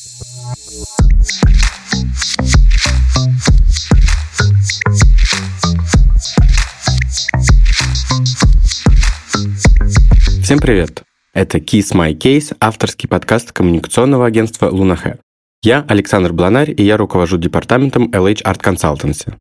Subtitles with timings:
[0.00, 0.08] Всем
[10.58, 11.02] привет!
[11.34, 15.18] Это Kiss My Case, авторский подкаст коммуникационного агентства Lunahair.
[15.62, 19.34] Я Александр Бланарь, и я руковожу департаментом LH Art Consultancy.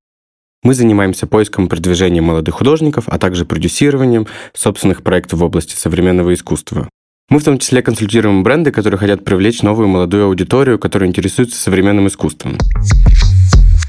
[0.64, 6.34] Мы занимаемся поиском и продвижением молодых художников, а также продюсированием собственных проектов в области современного
[6.34, 6.90] искусства.
[7.30, 12.08] Мы в том числе консультируем бренды, которые хотят привлечь новую молодую аудиторию, которая интересуется современным
[12.08, 12.58] искусством.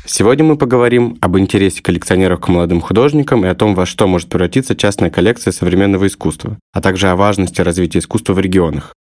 [0.05, 4.29] Сегодня мы поговорим об интересе коллекционеров к молодым художникам и о том, во что может
[4.29, 8.95] превратиться частная коллекция современного искусства, а также о важности развития искусства в регионах.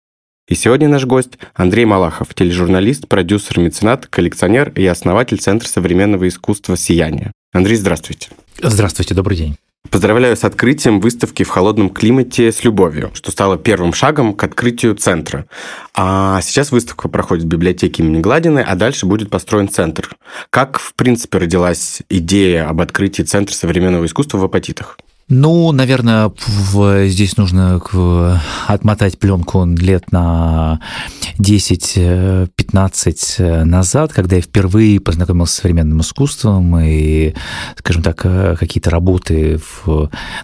[0.48, 6.76] И сегодня наш гость Андрей Малахов, тележурналист, продюсер, меценат, коллекционер и основатель Центра современного искусства
[6.76, 7.32] «Сияние».
[7.52, 8.28] Андрей, здравствуйте.
[8.62, 9.56] Здравствуйте, добрый день.
[9.90, 14.94] Поздравляю с открытием выставки в холодном климате с любовью, что стало первым шагом к открытию
[14.94, 15.46] центра.
[15.94, 20.10] А сейчас выставка проходит в библиотеке имени Гладиной, а дальше будет построен центр.
[20.50, 24.98] Как, в принципе, родилась идея об открытии Центра современного искусства в Апатитах?
[25.30, 26.32] Ну, наверное,
[27.06, 27.82] здесь нужно
[28.66, 30.80] отмотать пленку лет на
[31.38, 37.34] 10-15 назад, когда я впервые познакомился с современным искусством, и,
[37.76, 38.22] скажем так,
[38.58, 39.60] какие-то работы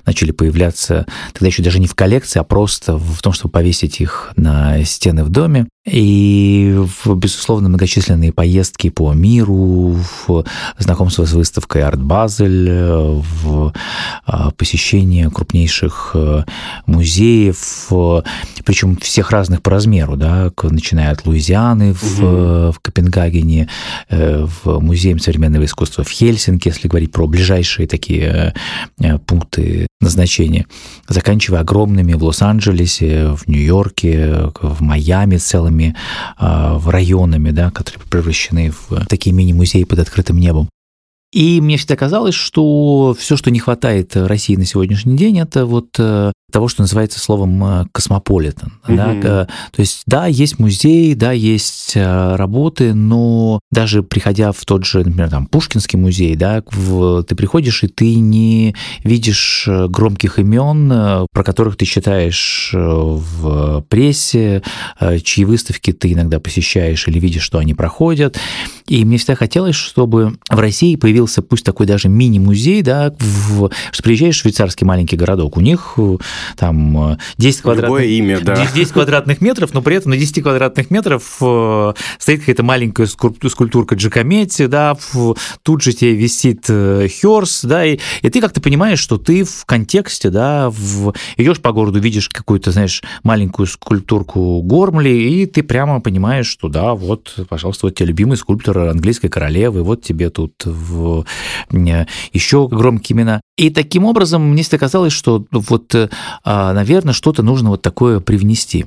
[0.05, 4.33] начали появляться, тогда еще даже не в коллекции, а просто в том, чтобы повесить их
[4.37, 5.67] на стены в доме.
[5.87, 10.45] И, безусловно, многочисленные поездки по миру, в
[10.79, 13.73] знакомство с выставкой Арт Базель, в
[14.25, 16.45] а, посещение крупнейших э,
[16.87, 17.89] музеев,
[18.65, 22.73] причем всех разных по размеру, да, начиная от Луизианы в, угу.
[22.73, 23.69] в Копенгагене,
[24.09, 28.55] э, в Музее современного искусства в Хельсинки, если говорить про ближайшие такие
[29.27, 30.67] пункты назначения,
[31.09, 35.97] заканчивая огромными в Лос-Анджелесе, в Нью-Йорке, в Майами целыми
[36.37, 40.69] а, районами, да, которые превращены в такие мини-музеи под открытым небом.
[41.35, 45.89] И мне всегда казалось, что все, что не хватает России на сегодняшний день, это вот
[45.99, 48.75] э, того, что называется словом э, космополитен.
[48.87, 49.23] Mm-hmm.
[49.23, 49.47] Да?
[49.73, 54.99] То есть, да, есть музей, да, есть э, работы, но даже приходя в тот же,
[54.99, 61.43] например, там, Пушкинский музей, да, в, ты приходишь, и ты не видишь громких имен, про
[61.43, 64.63] которых ты читаешь в прессе,
[65.25, 68.39] чьи выставки ты иногда посещаешь или видишь, что они проходят.
[68.87, 74.03] И мне всегда хотелось, чтобы в России появился пусть такой даже мини-музей, да, в, что
[74.05, 76.19] приезжаешь в швейцарский маленький городок, у них э,
[76.57, 78.67] там 10 э, квадратных, имя, да.
[78.75, 83.95] 10 квадратных метров, но при этом на 10 квадратных метров э, стоит какая-то маленькая скульптурка
[83.95, 84.97] Джакометти, да,
[85.63, 90.31] тут же тебе висит Хёрс, да, и, и ты как-то понимаешь, что ты в контексте,
[90.31, 96.47] да, в, идешь по городу, видишь какую-то, знаешь, маленькую скульптурку Гормли, и ты прямо понимаешь,
[96.47, 101.25] что да, вот, пожалуйста, вот тебе любимый скульптор английской королевы, вот тебе тут в
[102.33, 103.41] еще громкие имена.
[103.57, 106.09] И таким образом мне всегда казалось, что вот, э, а,
[106.45, 108.87] наверное, что-то нужно вот такое привнести.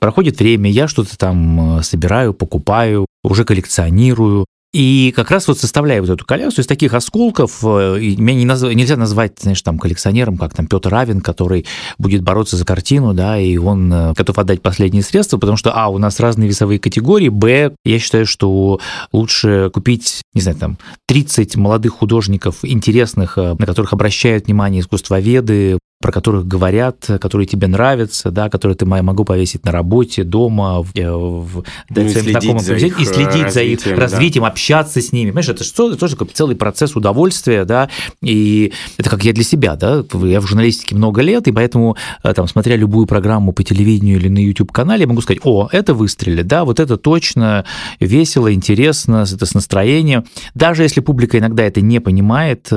[0.00, 6.00] Проходит время, я что-то там э, собираю, покупаю, уже коллекционирую, и как раз вот составляя
[6.00, 8.64] вот эту коллекцию из таких осколков, э, меня не назв...
[8.74, 11.64] нельзя назвать, знаешь, там коллекционером, как там Петр Равин, который
[11.96, 15.86] будет бороться за картину, да, и он э, готов отдать последние средства, потому что, а,
[15.88, 18.80] у нас разные весовые категории, б, я считаю, что
[19.12, 26.12] лучше купить, не знаю, там, 30 молодых художников интересных, на которых обращают внимание искусствоведы, про
[26.12, 31.10] которых говорят, которые тебе нравятся, да, которые ты могу повесить на работе, дома, в, э,
[31.10, 34.50] в, ну, своим знакомым за их и следить за их развитием, да.
[34.50, 35.30] общаться с ними.
[35.30, 37.88] Понимаешь, это что, тоже такой целый процесс удовольствия, да,
[38.20, 42.34] и это как я для себя, да, я в журналистике много лет, и поэтому, э,
[42.34, 46.46] там, смотря любую программу по телевидению или на YouTube-канале, я могу сказать, о, это выстрелит,
[46.46, 47.64] да, вот это точно
[47.98, 50.26] весело, интересно, это с настроением.
[50.54, 52.68] Даже если публика иногда это не понимает,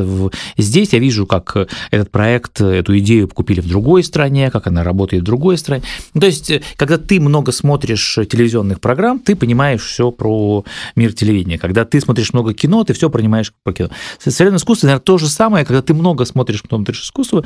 [0.57, 1.57] здесь я вижу, как
[1.91, 5.83] этот проект, эту идею идею купили в другой стране, как она работает в другой стране.
[6.13, 10.63] То есть, э, когда ты много смотришь телевизионных программ, ты понимаешь все про
[10.95, 11.57] мир телевидения.
[11.57, 13.89] Когда ты смотришь много кино, ты все понимаешь про кино.
[14.19, 17.45] Современное искусство, наверное, то же самое, когда ты много смотришь, потом смотришь искусство,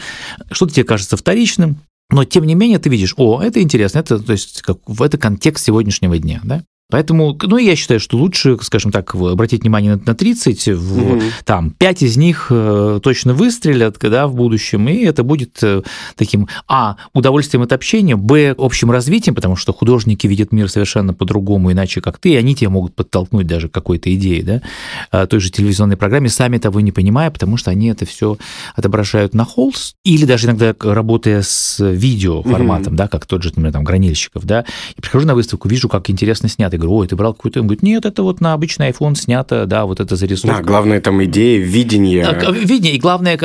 [0.51, 1.77] что-то тебе кажется вторичным,
[2.09, 5.65] но тем не менее ты видишь, о, это интересно, это, то есть, как, это контекст
[5.65, 6.63] сегодняшнего дня, да?
[6.91, 11.21] Поэтому, ну, я считаю, что лучше, скажем так, обратить внимание на 30, в, угу.
[11.45, 15.81] там, 5 из них э, точно выстрелят, да, в будущем, и это будет э,
[16.15, 21.71] таким, а, удовольствием от общения, б, общим развитием, потому что художники видят мир совершенно по-другому,
[21.71, 24.61] иначе как ты, и они тебя могут подтолкнуть даже к какой-то идее, да,
[25.11, 28.37] а, той же телевизионной программе, сами того не понимая, потому что они это все
[28.75, 32.97] отображают на холст, или даже иногда работая с видео форматом, угу.
[32.97, 34.65] да, как тот же, например, там, Гранильщиков, да,
[34.97, 37.59] и прихожу на выставку, вижу, как интересно снято, говорю, ой, ты брал какую-то...
[37.59, 40.57] Он говорит, нет, это вот на обычный iPhone снято, да, вот это зарисовка.
[40.57, 42.25] Да, главное там идея, видение.
[42.25, 43.39] А, видение, и главное,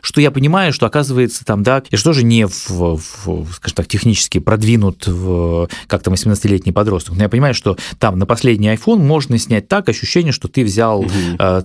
[0.00, 3.86] что я понимаю, что оказывается там, да, я же тоже не, в, в, скажем так,
[3.86, 8.98] технически продвинут, в, как там 18-летний подросток, но я понимаю, что там на последний iPhone
[8.98, 11.10] можно снять так ощущение, что ты взял угу.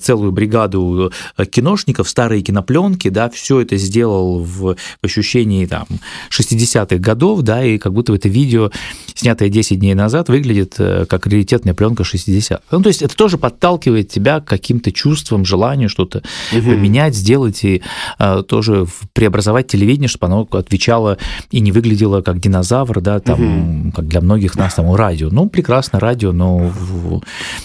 [0.01, 1.11] целую бригаду
[1.51, 5.85] киношников, старые кинопленки, да, все это сделал в ощущении там
[6.29, 8.71] 60-х годов, да, и как будто это видео,
[9.13, 13.38] снятое 10 дней назад, выглядит э, как раритетная пленка 60 Ну, то есть это тоже
[13.38, 16.62] подталкивает тебя к каким-то чувствам, желанию что-то угу.
[16.62, 17.81] поменять, сделать и
[18.19, 21.18] а, тоже преобразовать телевидение, чтобы оно отвечало
[21.51, 23.92] и не выглядело как динозавр, да, там, угу.
[23.92, 25.30] как для многих нас там радио.
[25.31, 26.71] Ну, прекрасно, радио, но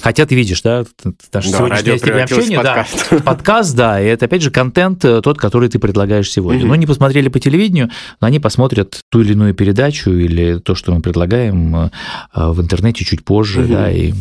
[0.00, 0.85] хотя ты видишь, да,
[1.33, 3.06] наше да, сегодняшнее общение, подкаст.
[3.11, 6.62] да, подкаст, да, и это опять же контент э, тот, который ты предлагаешь сегодня.
[6.62, 6.69] Угу.
[6.69, 7.91] Но не посмотрели по телевидению,
[8.21, 11.91] но они посмотрят ту или иную передачу или то, что мы предлагаем э,
[12.35, 13.31] в интернете чуть позже,
[13.62, 13.73] угу.
[13.73, 14.12] да, и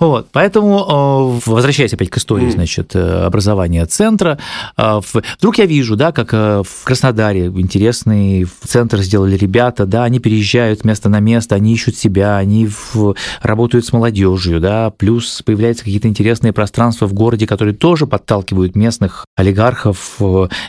[0.00, 4.38] вот, поэтому, э, возвращаясь опять к истории, значит, э, образования центра,
[4.78, 5.00] э,
[5.38, 11.10] вдруг я вижу, да, как в Краснодаре интересный центр сделали ребята, да, они переезжают место
[11.10, 16.54] на место, они ищут себя, они в, работают с молодежью, да, плюс появляются какие-то интересные
[16.54, 20.18] пространства в городе, которые тоже подталкивают местных олигархов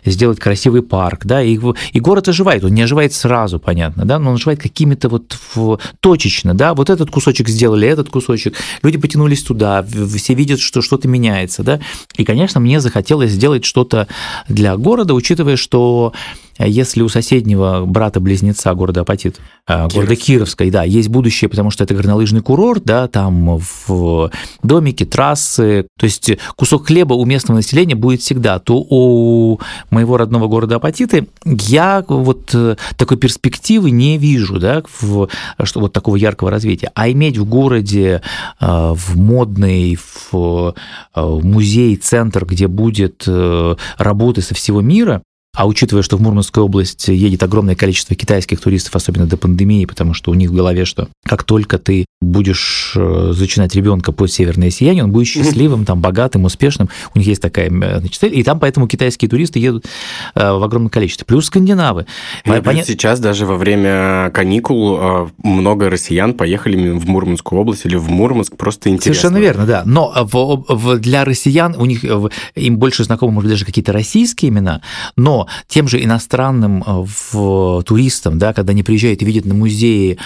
[0.04, 1.58] сделать красивый парк, да, и,
[1.94, 5.80] и город оживает, он не оживает сразу, понятно, да, но он оживает какими-то вот в,
[6.02, 9.86] точечно, да, вот этот кусочек сделали, этот кусочек, люди потянули потянулись туда,
[10.16, 11.80] все видят, что что-то меняется, да.
[12.18, 14.08] И, конечно, мне захотелось сделать что-то
[14.48, 16.14] для города, учитывая, что
[16.58, 19.96] если у соседнего брата-близнеца города Апатит, а, Кировск.
[19.96, 24.32] города Кировской, да, есть будущее, потому что это горнолыжный курорт, да, там в
[24.64, 29.60] домике, трассы, то есть кусок хлеба у местного населения будет всегда, то у
[29.90, 35.30] моего родного города Апатиты я вот э, такой перспективы не вижу, да, в,
[35.64, 36.92] что вот такого яркого развития.
[36.96, 38.22] А иметь в городе,
[38.60, 39.98] э, в модный,
[40.32, 40.74] в
[41.16, 43.28] э, музей, центр, где будет
[43.98, 45.22] работы со всего мира,
[45.54, 50.14] а учитывая, что в Мурманскую область едет огромное количество китайских туристов, особенно до пандемии, потому
[50.14, 54.70] что у них в голове, что как только ты будешь э, зачинать ребенка под северное
[54.70, 56.90] сияние, он будет счастливым, там, богатым, успешным.
[57.14, 58.38] У них есть такая значит, цель.
[58.38, 59.86] И там поэтому китайские туристы едут
[60.36, 61.26] э, в огромном количестве.
[61.26, 62.06] Плюс скандинавы.
[62.46, 62.86] Ну, Понят...
[62.86, 68.56] Сейчас даже во время каникул э, много россиян поехали в Мурманскую область или в Мурманск,
[68.56, 69.14] просто интересно.
[69.14, 69.82] Совершенно верно, да.
[69.86, 72.06] Но в, в, для россиян у них
[72.56, 74.82] им больше знакомы, может даже какие-то российские имена,
[75.18, 80.18] но тем же иностранным в, туристам, да, когда они приезжают и видят на музеи,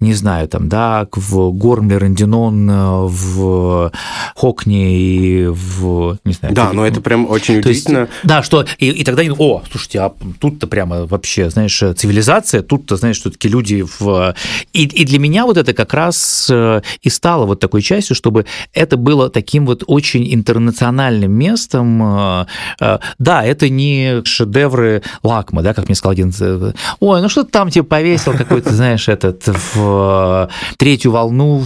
[0.00, 3.92] не знаю, там, да, в Гормле, Рандинон, в
[4.34, 6.18] Хокне и в...
[6.24, 7.98] Не знаю, да, но это прям очень удивительно.
[7.98, 8.64] Есть, да, что...
[8.78, 13.48] И, и тогда, о, слушайте, а тут-то прямо вообще, знаешь, цивилизация, тут-то, знаешь, что таки
[13.48, 14.34] люди в...
[14.72, 18.46] И, и для меня вот это как раз э, и стало вот такой частью, чтобы
[18.72, 22.02] это было таким вот очень интернациональным местом.
[22.02, 22.46] Э,
[22.80, 26.32] э, да, это не шедевры Лакма, да, как мне сказал один,
[27.00, 31.64] ой, ну что ты там тебе повесил какой-то, знаешь, этот в третью волну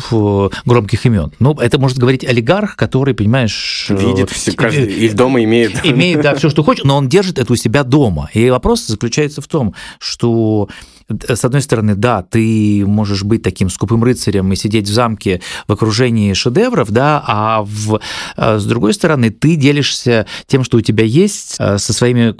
[0.64, 1.32] громких имен.
[1.38, 3.86] Ну, это может говорить олигарх, который, понимаешь...
[3.90, 5.84] Видит все, каждый, и дома имеет.
[5.84, 8.28] Имеет, да, все, что хочет, но он держит это у себя дома.
[8.32, 10.68] И вопрос заключается в том, что
[11.08, 15.72] с одной стороны, да, ты можешь быть таким скупым рыцарем и сидеть в замке в
[15.72, 18.00] окружении шедевров, да, а в,
[18.36, 22.34] э, с другой стороны, ты делишься тем, что у тебя есть э, со своими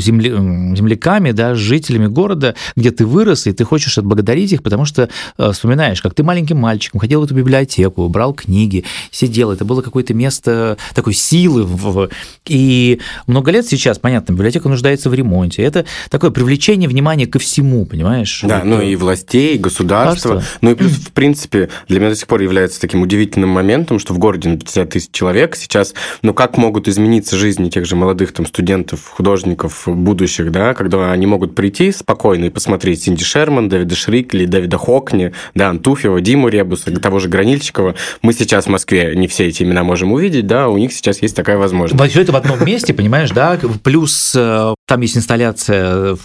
[0.00, 5.08] земля, земляками, да, жителями города, где ты вырос, и ты хочешь отблагодарить их, потому что
[5.38, 9.80] э, вспоминаешь, как ты маленьким мальчиком ходил в эту библиотеку, брал книги, сидел, это было
[9.80, 12.08] какое-то место такой силы.
[12.46, 15.62] И много лет сейчас, понятно, библиотека нуждается в ремонте.
[15.62, 18.07] Это такое привлечение внимания ко всему, понимаешь?
[18.08, 18.40] Понимаешь?
[18.42, 20.42] Да, ну и властей, и государства.
[20.60, 24.14] Ну и плюс, в принципе, для меня до сих пор является таким удивительным моментом, что
[24.14, 28.32] в городе на 50 тысяч человек сейчас, ну как могут измениться жизни тех же молодых
[28.32, 33.94] там студентов, художников будущих, да, когда они могут прийти спокойно и посмотреть Синди Шерман, Дэвида
[33.94, 37.94] Шрикли, Дэвида Хокни, да, Антуфьева, Диму Ребуса, того же Гранильчикова.
[38.22, 41.36] Мы сейчас в Москве не все эти имена можем увидеть, да, у них сейчас есть
[41.36, 42.10] такая возможность.
[42.10, 46.16] Все это в одном месте, понимаешь, да, плюс э, там есть инсталляция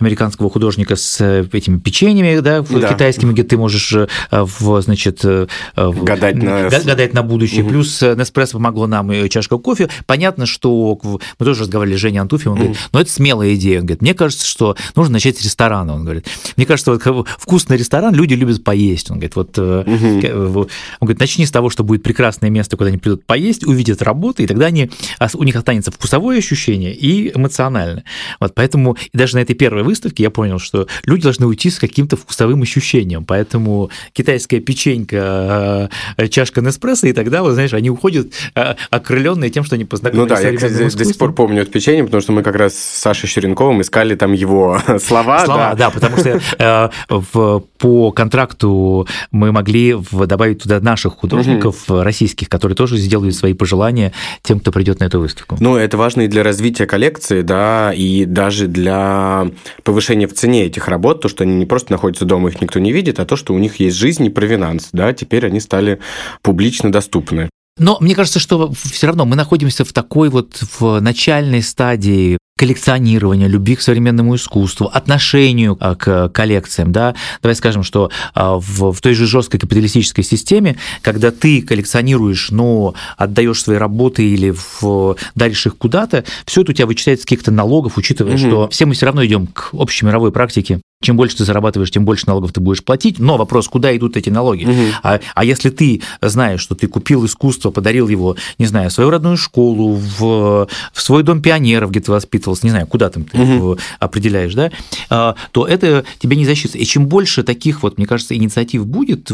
[0.00, 2.92] американского художника художника с э, этими печеньями, да, да.
[2.92, 5.46] китайскими, где ты можешь, э, в, значит, э,
[5.76, 7.62] гадать на, гадать на будущее.
[7.62, 7.70] Угу.
[7.70, 9.88] Плюс Неспрессо помогло нам и чашка кофе.
[10.06, 10.98] Понятно, что
[11.38, 12.72] мы тоже разговаривали с Женей Антуфьевым, он угу.
[12.72, 13.80] говорит, ну это смелая идея.
[13.80, 15.94] Он говорит, мне кажется, что нужно начать с ресторана.
[15.94, 19.10] Он говорит, мне кажется, вот вкусный ресторан, люди любят поесть.
[19.10, 19.86] Он говорит, вот угу.
[19.86, 20.68] он
[21.00, 24.46] говорит, начни с того, что будет прекрасное место, куда они придут поесть, увидят работу, и
[24.46, 24.90] тогда они,
[25.34, 28.04] у них останется вкусовое ощущение и эмоциональное.
[28.38, 31.80] Вот поэтому даже на этой первой выставке я понял, что что люди должны уйти с
[31.80, 38.28] каким-то вкусовым ощущением, поэтому китайская печенька, э, чашка Неспрессо, и тогда, вот знаешь, они уходят
[38.54, 41.72] э, окрыленные тем, что они познакомились ну, да, я, кстати, до сих пор помню это
[41.72, 45.44] печенье, потому что мы как раз с Сашей Черенковым искали там его слова.
[45.44, 51.90] Слова, да, да потому что э, в, по контракту мы могли добавить туда наших художников
[51.90, 52.02] угу.
[52.02, 54.12] российских, которые тоже сделают свои пожелания
[54.42, 55.56] тем, кто придет на эту выставку.
[55.58, 59.48] Ну, это важно и для развития коллекции, да, и даже для
[59.82, 62.92] повышения в цене этих работ, то, что они не просто находятся дома, их никто не
[62.92, 66.00] видит, а то, что у них есть жизнь и провинанс, да, теперь они стали
[66.42, 67.49] публично доступны.
[67.80, 73.46] Но мне кажется, что все равно мы находимся в такой вот в начальной стадии коллекционирования,
[73.46, 76.92] любви к современному искусству, отношению а, к коллекциям.
[76.92, 77.14] Да?
[77.40, 82.92] Давай скажем, что а, в, в той же жесткой капиталистической системе, когда ты коллекционируешь, но
[83.16, 87.50] отдаешь свои работы или в, даришь их куда-то, все это у тебя вычисляется с каких-то
[87.50, 88.38] налогов, учитывая, угу.
[88.38, 92.04] что все мы все равно идем к общей мировой практике чем больше ты зарабатываешь, тем
[92.04, 93.18] больше налогов ты будешь платить.
[93.18, 94.64] Но вопрос, куда идут эти налоги?
[94.64, 94.82] Угу.
[95.02, 99.08] А, а если ты знаешь, что ты купил искусство, подарил его, не знаю, в свою
[99.08, 103.38] родную школу, в, в свой дом пионеров, где ты воспитывался, не знаю, куда там ты
[103.40, 103.78] угу.
[103.98, 104.70] определяешь, да,
[105.08, 106.76] а, то это тебе не защита.
[106.76, 109.30] И чем больше таких вот, мне кажется, инициатив будет,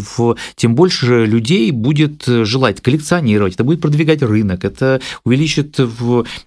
[0.54, 5.80] тем больше людей будет желать коллекционировать, это будет продвигать рынок, это увеличит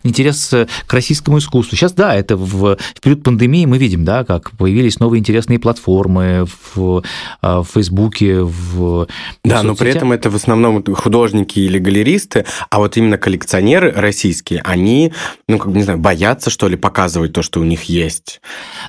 [0.04, 0.54] интерес
[0.88, 1.76] к российскому искусству.
[1.76, 5.58] Сейчас, да, это в, в период пандемии мы видим, да, как появились новые новые интересные
[5.58, 7.04] платформы в,
[7.42, 9.08] а, в Фейсбуке, в
[9.44, 14.62] Да, но при этом это в основном художники или галеристы, а вот именно коллекционеры российские,
[14.64, 15.12] они,
[15.48, 18.40] ну, как бы, не знаю, боятся, что ли, показывать то, что у них есть.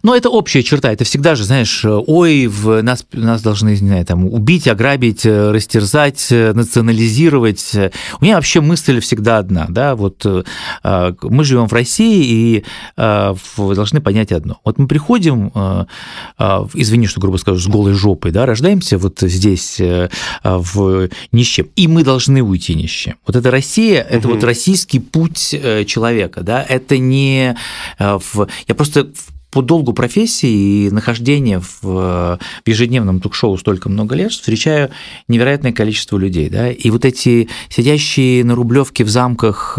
[0.02, 4.04] Но это общая черта, это всегда же, знаешь, ой, в нас, нас должны, не знаю,
[4.04, 7.72] там, убить, ограбить, растерзать, национализировать.
[8.20, 10.26] У меня вообще мысль всегда одна, да, вот
[10.82, 12.64] а, мы живем в России и
[12.98, 14.58] а, должны понять одно.
[14.64, 15.50] Вот мы приходим
[16.74, 20.08] извини, что грубо скажу, с голой жопой, да, рождаемся вот здесь э,
[20.44, 21.42] в ни
[21.76, 22.88] и мы должны уйти ни
[23.26, 24.34] Вот это Россия, это угу.
[24.34, 27.56] вот российский путь э, человека, да, это не
[27.98, 28.48] э, в...
[28.68, 29.10] Я просто
[29.50, 34.90] по долгу профессии и нахождения в, в ежедневном ток-шоу столько много лет встречаю
[35.26, 36.48] невероятное количество людей.
[36.48, 36.70] Да?
[36.70, 39.76] И вот эти сидящие на Рублевке в замках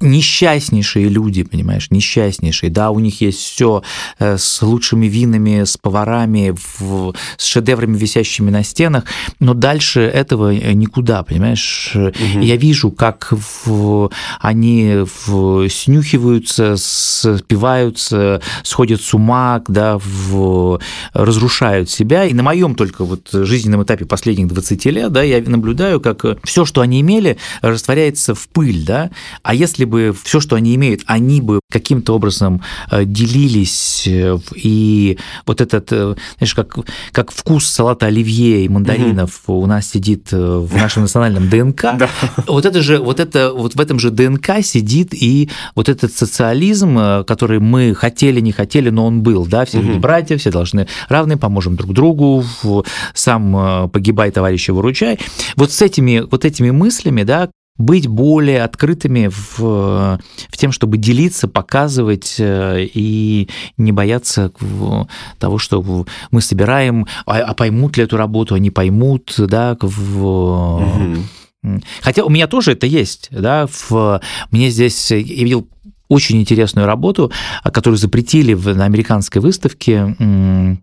[0.00, 2.70] несчастнейшие люди, понимаешь, несчастнейшие.
[2.70, 3.82] Да, у них есть все
[4.18, 9.04] э, с лучшими винами, с поварами, в, с шедеврами, висящими на стенах,
[9.38, 11.92] но дальше этого никуда, понимаешь.
[11.94, 12.40] Угу.
[12.40, 20.80] Я вижу, как в, они в, снюхиваются, спиваются, сходят с ума, да, в,
[21.12, 22.24] разрушают себя.
[22.24, 26.64] И на моем только вот жизненном этапе последних 20 лет, да, я наблюдаю, как все,
[26.64, 29.10] что они имели, растворяется в пыль, да.
[29.42, 35.18] А если бы все, что они имеют, они бы каким-то образом э, делились, э, и
[35.46, 36.78] вот этот, э, знаешь, как,
[37.12, 39.60] как вкус салата оливье и мандаринов угу.
[39.60, 42.08] у нас сидит в нашем национальном ДНК, да.
[42.46, 47.24] вот это же, вот это, вот в этом же ДНК сидит и вот этот социализм,
[47.26, 49.98] который мы хотели, не хотели, но он был, да, все угу.
[49.98, 52.44] братья, все должны равны, поможем друг другу,
[53.14, 55.18] сам погибай, товарищи, выручай.
[55.56, 61.48] Вот с этими, вот этими мыслями, да, быть более открытыми в, в тем, чтобы делиться,
[61.48, 64.52] показывать э, и не бояться
[65.38, 70.24] того, что мы собираем, а, а поймут ли эту работу, они поймут, да, в...
[71.62, 71.80] Угу.
[72.02, 74.20] Хотя у меня тоже это есть, да, в...
[74.50, 75.66] мне здесь, я видел
[76.08, 77.32] очень интересную работу,
[77.64, 80.16] которую запретили на американской выставке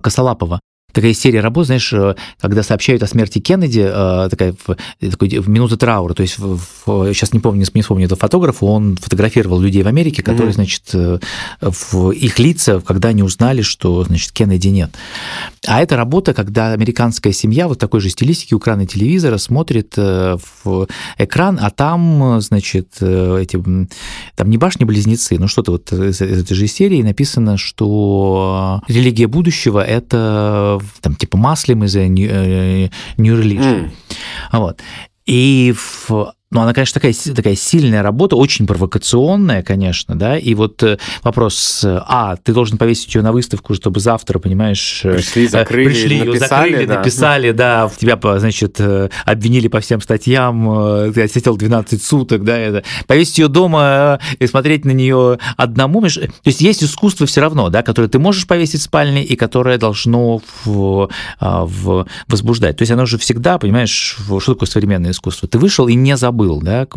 [0.01, 0.59] Косолапова
[0.93, 4.55] такая серия работ, знаешь, э, когда сообщают о смерти Кеннеди, э, такая
[4.99, 8.97] такой, минута траура, то есть в, в, сейчас не помню, не вспомню этого фотографа, он
[8.97, 10.55] фотографировал людей в Америке, которые, mm-hmm.
[10.55, 11.19] значит, э,
[11.61, 14.91] в их лица, когда они узнали, что, значит, Кеннеди нет.
[15.67, 20.87] А это работа, когда американская семья вот такой же стилистики у экрана телевизора смотрит в
[21.17, 23.61] экран, а там, значит, эти,
[24.35, 30.76] там не башни-близнецы, но что-то вот из этой же серии написано, что религия будущего– это
[31.01, 33.85] там, типа Маслим из New, New Religion.
[33.85, 33.91] Mm.
[34.53, 34.81] Вот.
[35.25, 40.81] И в ну, она, конечно, такая, такая сильная работа, очень провокационная, конечно, да, и вот
[40.81, 45.01] э, вопрос, а, ты должен повесить ее на выставку, чтобы завтра, понимаешь...
[45.03, 46.97] Э, пришли, закрыли, пришли, написали, закрыли, да.
[46.99, 52.83] написали, да, тебя, значит, э, обвинили по всем статьям, ты сидел 12 суток, да, это.
[53.07, 57.83] повесить ее дома и смотреть на нее одному, то есть есть искусство все равно, да,
[57.83, 61.09] которое ты можешь повесить в спальне и которое должно в,
[61.41, 65.89] а, в, возбуждать, то есть оно же всегда, понимаешь, что такое современное искусство, ты вышел
[65.89, 66.87] и не забыл забыл, да,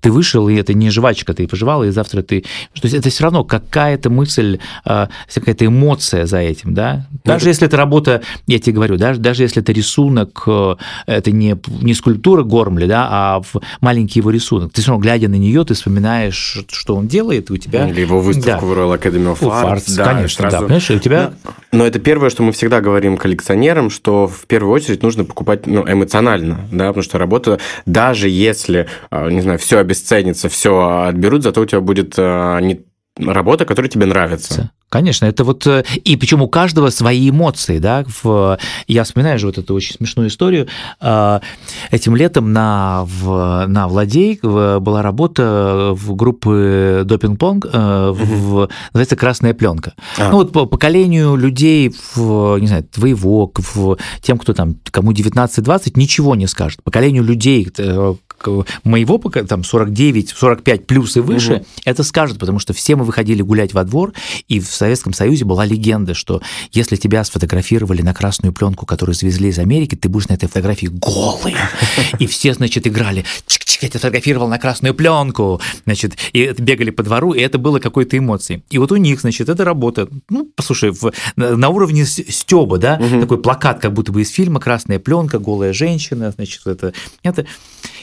[0.00, 2.42] ты вышел, и это не жвачка, ты пожевал, и завтра ты...
[2.74, 7.06] То есть это все равно какая-то мысль, а, какая-то эмоция за этим, да.
[7.24, 11.30] Даже ну, если это работа, я тебе говорю, даже, даже если это рисунок, э, это
[11.32, 13.42] не, не скульптура Гормли, да, а
[13.80, 17.54] маленький его рисунок, ты все равно, глядя на нее, ты вспоминаешь, что он делает, и
[17.54, 17.88] у тебя...
[17.88, 18.72] Или его выставку да.
[18.72, 19.76] в Royal Academy of Arts.
[19.76, 20.56] Arts да, конечно, сразу...
[20.56, 21.32] да, понимаешь, и у тебя...
[21.72, 25.66] Но, но это первое, что мы всегда говорим коллекционерам, что в первую очередь нужно покупать
[25.66, 28.67] ну, эмоционально, да, потому что работа, даже если,
[29.10, 32.84] а, не знаю, все обесценится, все отберут, зато у тебя будет а, не
[33.16, 34.72] работа, которая тебе нравится.
[34.88, 35.66] Конечно, это вот...
[35.66, 38.04] Э, и причем у каждого свои эмоции, да.
[38.22, 40.68] В, я вспоминаю же вот эту очень смешную историю.
[41.00, 41.42] А,
[41.90, 49.54] этим летом на, в, на Владей была работа в группы Допинг-Понг, mm в, называется «Красная
[49.54, 49.94] пленка».
[50.16, 50.30] А.
[50.30, 55.92] Ну вот по поколению людей, в, не знаю, твоего, в, тем, кто там, кому 19-20,
[55.96, 56.82] ничего не скажет.
[56.82, 58.14] Поколению людей, э,
[58.84, 61.64] моего пока там 49, 45 плюс и выше, угу.
[61.84, 64.12] это скажут, потому что все мы выходили гулять во двор,
[64.46, 66.40] и в Советском Союзе была легенда, что
[66.72, 70.86] если тебя сфотографировали на красную пленку, которую завезли из Америки, ты будешь на этой фотографии
[70.86, 71.54] голый.
[72.18, 77.02] И все, значит, играли, чик-чик, я тебя сфотографировал на красную пленку, значит, и бегали по
[77.02, 78.62] двору, и это было какой-то эмоцией.
[78.70, 83.20] И вот у них, значит, это работа, ну, послушай, в, на уровне стеба, да, угу.
[83.20, 86.92] такой плакат, как будто бы из фильма, красная пленка, голая женщина, значит, это,
[87.22, 87.46] это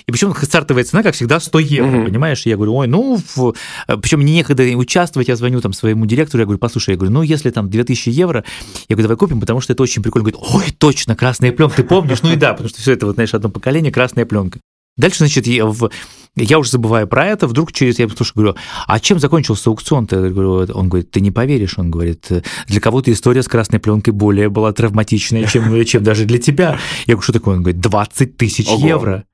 [0.08, 2.06] и причем стартовая цена, как всегда, 100 евро, угу.
[2.06, 2.46] понимаешь?
[2.46, 3.56] И я говорю, ой, ну, в...
[4.02, 7.22] причем мне некогда участвовать, я звоню там своему директору, я говорю, послушай, я говорю, ну,
[7.22, 8.44] если там 2000 евро,
[8.90, 10.32] я говорю, давай купим, потому что это очень прикольно.
[10.32, 12.24] Говорит, ой, точно, красная пленка, ты помнишь?
[12.24, 14.60] Ну и да, потому что все это, вот, знаешь, одно поколение, красная пленка.
[14.98, 15.92] Дальше, значит, я, в...
[16.36, 18.56] я уже забываю про это, вдруг через, я слушаю, говорю,
[18.88, 20.30] а чем закончился аукцион-то?
[20.30, 22.32] говорю, он говорит, ты не поверишь, он говорит,
[22.66, 26.80] для кого-то история с красной пленкой более была травматичная, чем, чем даже для тебя.
[27.06, 27.58] Я говорю, что такое?
[27.58, 29.26] Он говорит, 20 тысяч евро.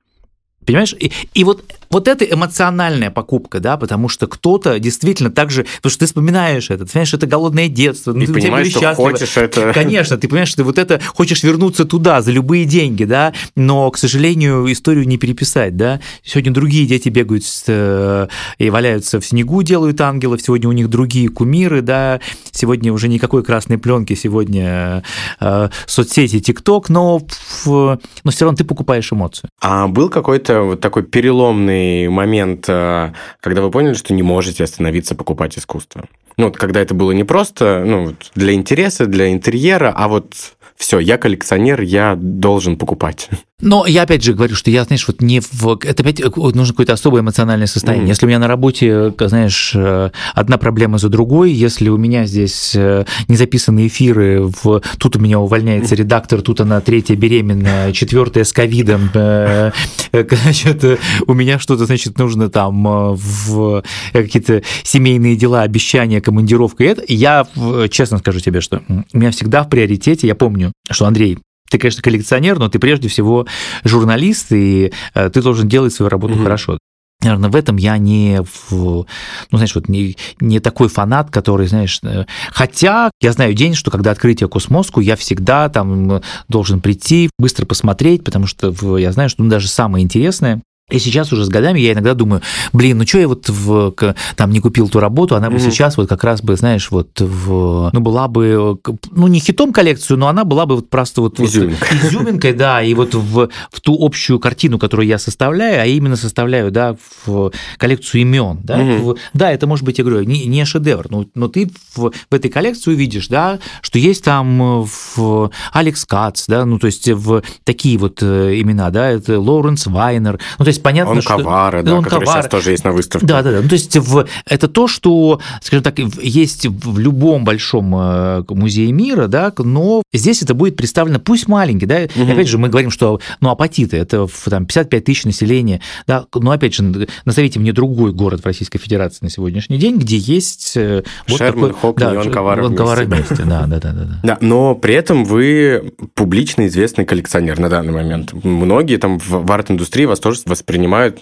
[0.66, 0.94] Понимаешь?
[1.00, 5.90] И, и вот, вот это эмоциональная покупка, да, потому что кто-то действительно так же, потому
[5.90, 9.10] что ты вспоминаешь это, ты понимаешь, это голодное детство, ну, ты понимаешь, что счастливы.
[9.10, 9.72] хочешь это.
[9.74, 13.90] Конечно, ты понимаешь, что ты вот это хочешь вернуться туда за любые деньги, да, но,
[13.90, 16.00] к сожалению, историю не переписать, да.
[16.24, 18.28] Сегодня другие дети бегают с, э,
[18.58, 22.20] и валяются в снегу, делают ангелов, сегодня у них другие кумиры, да,
[22.52, 25.02] сегодня уже никакой красной пленки, сегодня
[25.40, 27.20] э, соцсети, ТикТок, но,
[27.66, 27.98] но
[28.30, 29.50] все равно ты покупаешь эмоцию.
[29.60, 35.14] А был какой-то вот такой переломный момент, э, когда вы поняли, что не можете остановиться
[35.14, 36.04] покупать искусство?
[36.36, 40.34] Ну, вот когда это было не просто ну, для интереса, для интерьера, а вот
[40.76, 43.28] все, я коллекционер, я должен покупать.
[43.62, 45.78] Но я опять же говорю, что я, знаешь, вот не в...
[45.84, 48.06] Это опять нужно какое-то особое эмоциональное состояние.
[48.06, 48.10] Mm.
[48.10, 52.72] Если у меня на работе, знаешь, э, одна проблема за другой, если у меня здесь
[52.74, 54.82] э, не записаны эфиры, в...
[54.98, 59.70] тут у меня увольняется редактор, тут она третья беременная, четвертая с ковидом, э,
[60.12, 60.84] значит,
[61.28, 67.46] у меня что-то, значит, нужно там в какие-то семейные дела, обещания, командировка, это, я
[67.90, 71.38] честно скажу тебе, что у меня всегда в приоритете, я помню, что Андрей
[71.72, 73.46] ты, конечно, коллекционер, но ты прежде всего
[73.82, 76.42] журналист, и э, ты должен делать свою работу mm-hmm.
[76.42, 76.78] хорошо.
[77.22, 79.06] Наверное, в этом я не, в, ну,
[79.52, 84.10] знаешь, вот не, не такой фанат, который, знаешь, э, хотя я знаю день, что когда
[84.10, 89.48] открытие Космоску, я всегда там должен прийти, быстро посмотреть, потому что я знаю, что ну,
[89.48, 92.42] даже самое интересное и сейчас уже с годами я иногда думаю,
[92.72, 93.94] блин, ну что я вот в,
[94.36, 95.70] там не купил ту работу, она бы mm-hmm.
[95.70, 98.78] сейчас вот как раз бы, знаешь, вот в, ну была бы,
[99.10, 101.86] ну не хитом коллекцию, но она была бы вот просто вот, Изюминка.
[101.90, 106.16] вот изюминкой, да, и вот в, в ту общую картину, которую я составляю, а именно
[106.16, 108.98] составляю, да, в коллекцию имен, да, mm-hmm.
[109.02, 112.34] в, да, это может быть, я говорю, не, не шедевр, но, но ты в, в
[112.34, 117.42] этой коллекции увидишь, да, что есть там в Алекс Кац, да, ну то есть в
[117.64, 121.36] такие вот э, имена, да, это Лоуренс Вайнер, ну то есть понятно, он что...
[121.36, 123.26] Ковара, да, он который сейчас тоже есть на выставке.
[123.26, 123.60] Да, да, да.
[123.62, 124.26] Ну, то есть в...
[124.46, 130.42] это то, что, скажем так, есть в любом большом э, музее мира, да, но здесь
[130.42, 132.24] это будет представлено, пусть маленький, да, угу.
[132.24, 136.50] и опять же мы говорим, что, ну, апатиты, это там 55 тысяч населения, да, но
[136.50, 141.02] опять же, назовите мне другой город в Российской Федерации на сегодняшний день, где есть э,
[141.28, 141.80] вот Шерман, такой...
[141.80, 143.04] Хок, да, Ковара вместе.
[143.04, 144.20] Вместе, да, да, да, да.
[144.22, 148.32] Да, но при этом вы публично известный коллекционер на данный момент.
[148.32, 150.61] Многие там в арт-индустрии вас тоже воспринимают,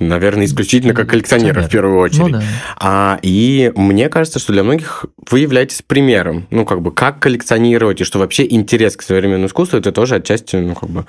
[0.01, 2.21] наверное, исключительно как коллекционера в первую очередь.
[2.21, 2.43] Ну, да.
[2.79, 8.01] а, и мне кажется, что для многих вы являетесь примером, ну, как бы, как коллекционировать,
[8.01, 11.07] и что вообще интерес к современному искусству, это тоже отчасти, ну, как бы,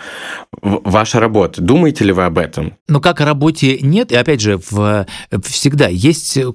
[0.62, 1.62] ваша работа.
[1.62, 2.74] Думаете ли вы об этом?
[2.88, 5.06] Ну, как о работе нет, и опять же, в,
[5.44, 6.52] всегда есть э,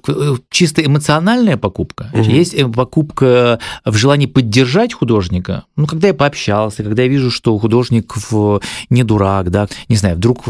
[0.49, 2.23] чисто эмоциональная покупка, угу.
[2.23, 5.65] есть э, покупка в желании поддержать художника.
[5.75, 10.15] Ну, когда я пообщался, когда я вижу, что художник в, не дурак, да, не знаю,
[10.15, 10.43] вдруг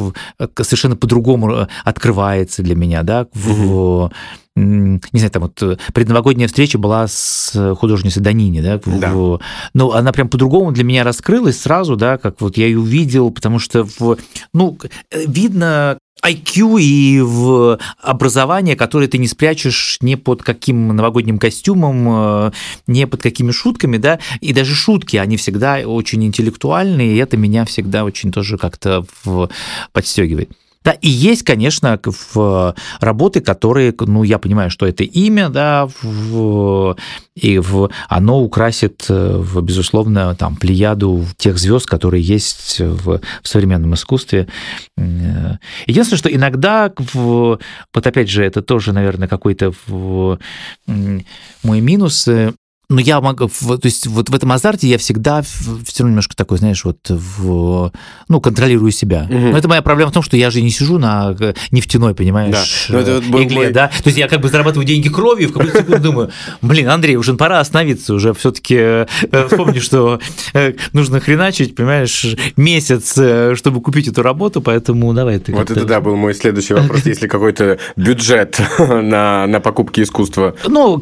[0.62, 4.12] совершенно по по-другому открывается для меня, да, в,
[4.56, 9.14] не знаю, там вот предновогодняя встреча была с художницей Данини, да, да.
[9.14, 9.40] В,
[9.74, 13.60] ну, она прям по-другому для меня раскрылась сразу, да, как вот я ее увидел, потому
[13.60, 14.18] что, в,
[14.54, 14.78] ну,
[15.12, 22.52] видно IQ и в образование, которое ты не спрячешь ни под каким новогодним костюмом, э,
[22.88, 27.66] ни под какими шутками, да, и даже шутки, они всегда очень интеллектуальные, и это меня
[27.66, 29.06] всегда очень тоже как-то
[29.94, 30.52] подстегивает.
[30.88, 36.96] Да, и есть, конечно, в работы, которые, ну, я понимаю, что это имя, да, в,
[37.36, 43.96] и в, оно украсит, в, безусловно, там, плеяду тех звезд, которые есть в, в современном
[43.96, 44.48] искусстве.
[44.96, 47.60] Единственное, что иногда, в,
[47.94, 49.74] вот опять же, это тоже, наверное, какой-то
[50.88, 52.30] мой минус,
[52.90, 56.58] ну, я могу, то есть вот в этом азарте я всегда все равно немножко такой,
[56.58, 57.92] знаешь, вот в,
[58.30, 59.28] ну, контролирую себя.
[59.30, 59.38] Угу.
[59.38, 61.36] Но это моя проблема в том, что я же не сижу на
[61.72, 63.02] нефтяной, понимаешь, да.
[63.02, 63.72] это вот игле, мой...
[63.74, 63.88] да.
[63.88, 67.34] То есть я как бы зарабатываю деньги кровью, в какой-то секунду думаю, блин, Андрей, уже
[67.34, 69.06] пора остановиться, уже все-таки э,
[69.50, 70.22] вспомни, что
[70.54, 75.54] э, нужно хреначить, понимаешь, месяц, э, чтобы купить эту работу, поэтому давай ты.
[75.54, 80.56] Вот это да, был мой следующий вопрос, если какой-то бюджет на, на покупки искусства.
[80.66, 81.02] Ну,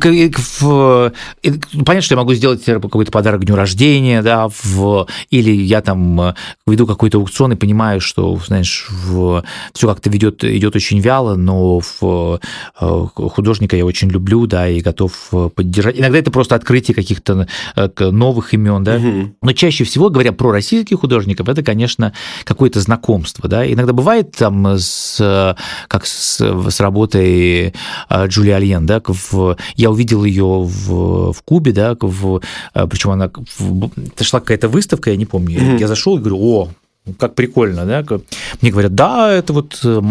[1.74, 5.81] ну, понятно, что я могу сделать какой-то подарок к дню рождения, да, в, или я
[5.81, 6.33] там э,
[6.65, 11.79] веду какой-то аукцион и понимаю, что, знаешь, в, все как-то ведет, идет очень вяло, но
[11.79, 12.39] в,
[12.79, 15.99] э, художника я очень люблю, да, и готов э, поддержать.
[15.99, 17.47] Иногда это просто открытие каких-то
[17.99, 18.95] новых имен, да.
[18.95, 19.35] Угу.
[19.41, 23.71] Но чаще всего, говоря про российских художников, это, конечно, какое-то знакомство, да.
[23.71, 25.55] Иногда бывает там с,
[25.87, 27.73] как с, с работой
[28.27, 32.41] Джули Альен, да, в, я увидел ее в, в Кубе, клубе, да, в,
[32.73, 33.89] э, причем она, в,
[34.21, 35.79] шла какая-то выставка, я не помню, mm-hmm.
[35.79, 36.69] я зашел и говорю, о,
[37.19, 38.03] как прикольно, да?
[38.61, 40.01] Мне говорят, да, это вот э,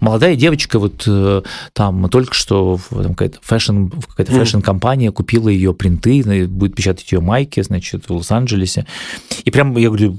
[0.00, 6.74] молодая девочка, вот э, там только что какая-то fashion, какая-то fashion-компания купила ее принты, будет
[6.74, 8.86] печатать ее майки, значит, в Лос-Анджелесе.
[9.44, 10.18] И прям, я говорю,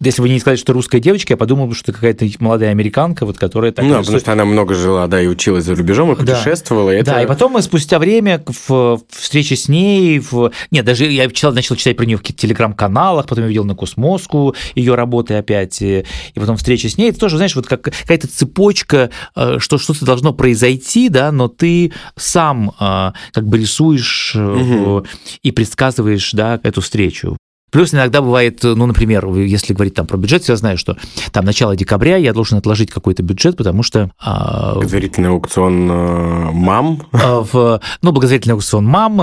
[0.00, 3.26] если бы не сказать, что русская девочка, я подумал бы, что это какая-то молодая американка,
[3.26, 3.84] вот, которая так...
[3.84, 6.90] Ну, потому что она много жила, да, и училась за рубежом, и путешествовала.
[6.90, 7.10] Да, и это...
[7.12, 10.52] да и потом спустя время в встрече с ней, в...
[10.70, 14.54] нет, даже я начал читать про нее в каких-то телеграм-каналах, потом я видел на Космоску
[14.74, 17.82] ее работы опять, опять, и, и потом встреча с ней, это тоже, знаешь, вот как
[17.82, 24.34] какая-то цепочка, э, что что-то должно произойти, да, но ты сам э, как бы рисуешь
[24.34, 25.04] угу.
[25.42, 27.36] и предсказываешь, да, эту встречу.
[27.76, 30.96] Плюс иногда бывает, ну, например, если говорить там про бюджет, я знаю, что
[31.30, 34.10] там начало декабря я должен отложить какой-то бюджет, потому что...
[34.18, 37.02] А, благотворительный аукцион э, мам?
[37.12, 39.18] А, в, ну, благотворительный аукцион мам.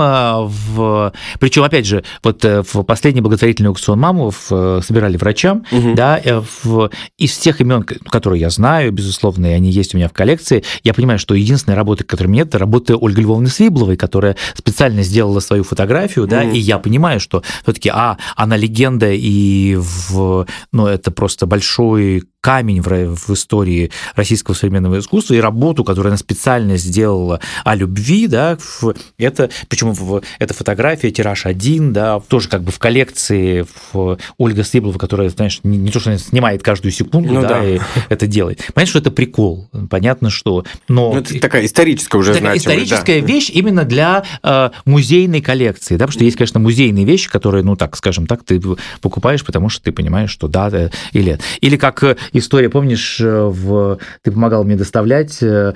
[0.46, 5.94] В, причем, опять же, вот э, в последний благотворительный аукцион мам в, собирали врачам, угу.
[5.94, 10.08] да, э, в, из всех имен, которые я знаю, безусловно, и они есть у меня
[10.08, 14.36] в коллекции, я понимаю, что единственная работа, которая нет, это работа Ольги Львовны Свибловой, которая
[14.54, 16.50] специально сделала свою фотографию, да, угу.
[16.50, 22.82] и я понимаю, что все-таки, а, она легенда, и в, ну, это просто большой камень
[22.82, 28.58] в, в истории российского современного искусства и работу, которую она специально сделала о любви, да,
[28.58, 34.18] в, это, почему в, это фотография, тираж один, да, тоже как бы в коллекции в
[34.36, 37.64] Ольга Стыблова, которая, знаешь, не, не то, что она снимает каждую секунду, ну, да, да,
[37.64, 37.80] и
[38.10, 38.58] это делает.
[38.74, 40.66] Понятно, что это прикол, понятно, что...
[40.86, 41.14] Но...
[41.14, 43.26] Ну, это такая историческая уже такая Историческая да.
[43.26, 47.74] вещь именно для э, музейной коллекции, да, потому что есть, конечно, музейные вещи, которые, ну,
[47.74, 48.60] так, скажем так, ты
[49.00, 51.38] покупаешь, потому что ты понимаешь, что да, или...
[51.62, 52.02] Или как
[52.34, 55.72] история, помнишь, э, в, ты помогал мне доставлять э,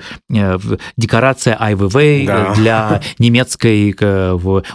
[0.97, 1.75] декорация Ай
[2.25, 2.53] да.
[2.53, 3.95] для немецкой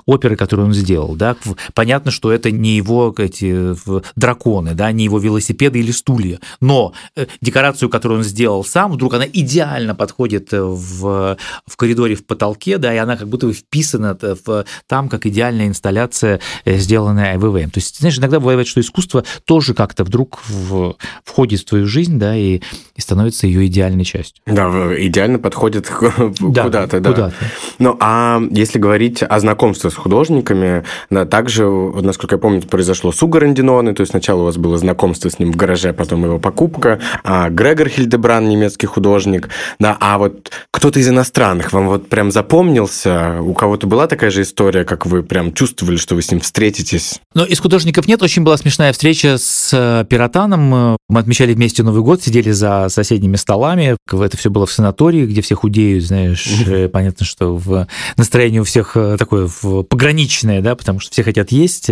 [0.06, 1.14] оперы, которую он сделал.
[1.14, 1.36] Да?
[1.74, 3.74] Понятно, что это не его эти
[4.16, 9.14] драконы, да, не его велосипеды или стулья, но э, декорацию, которую он сделал сам, вдруг
[9.14, 14.16] она идеально подходит в, в коридоре в потолке, да, и она как будто бы вписана
[14.20, 17.70] в, там как идеальная инсталляция, сделанная АВВ.
[17.72, 22.18] То есть, знаешь, иногда бывает, что искусство тоже как-то вдруг в, входит в твою жизнь,
[22.18, 22.60] да, и,
[22.94, 24.40] и становится ее идеальной частью.
[24.46, 25.88] Да, идеально подходит
[26.38, 27.10] куда-то, да.
[27.10, 27.34] Куда-то.
[27.80, 33.20] Ну, а если говорить о знакомстве с художниками, да, также, насколько я помню, произошло с
[33.22, 36.38] Уго Рандиноне, то есть сначала у вас было знакомство с ним в гараже, потом его
[36.38, 39.48] покупка, а Грегор Хильдебран, немецкий художник,
[39.80, 43.40] да, а вот кто-то из иностранных вам вот прям запомнился?
[43.40, 47.20] У кого-то была такая же история, как вы прям чувствовали, что вы с ним встретитесь?
[47.34, 52.02] Ну, из художников нет, очень была смешная встреча с э, Пиротаном, мы отмечали вместе Новый
[52.02, 53.96] год, сидели за соседними столами.
[54.10, 56.46] Это все было в санатории, где все худеют, знаешь.
[56.46, 56.88] Mm-hmm.
[56.88, 59.48] Понятно, что в настроение у всех э, такое
[59.88, 61.90] пограничное, да, потому что все хотят есть.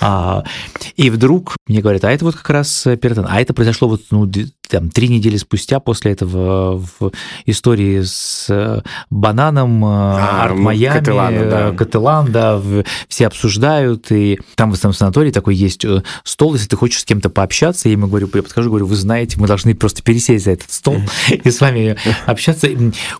[0.00, 0.44] А,
[0.96, 3.26] и вдруг мне говорят, а это вот как раз Пиротан.
[3.28, 4.30] А это произошло вот ну,
[4.68, 7.12] там, три недели спустя после этого в
[7.46, 11.72] истории с э, бананом а, Арт Майами, да.
[11.72, 12.60] Кателан, да,
[13.08, 15.84] все обсуждают, и там в этом санатории такой есть
[16.24, 19.38] стол, если ты хочешь с кем-то пообщаться, я ему говорю, я подхожу, говорю, вы знаете,
[19.38, 20.96] мы должны просто пересесть за этот стол
[21.30, 22.68] и с вами общаться.